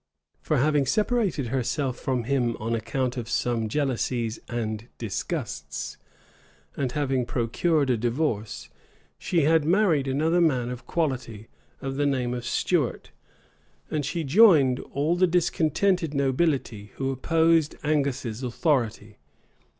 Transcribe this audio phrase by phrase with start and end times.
[0.41, 5.97] For having separated herself from him on account of some jealousies and disgusts,
[6.75, 8.71] and having procured a divorce,
[9.19, 11.49] she had married another man of quality,
[11.83, 13.11] of the name of Stuart;
[13.91, 19.19] and she joined all the discontented nobility who opposed Angus's authority.